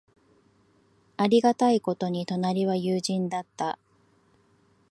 [1.17, 3.77] ありがたいことに、隣は友人だった。